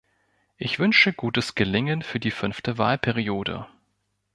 Ich 0.57 0.79
wünsche 0.79 1.13
gutes 1.13 1.53
Gelingen 1.53 2.01
für 2.01 2.19
die 2.19 2.31
fünfte 2.31 2.79
Wahlperiode! 2.79 3.67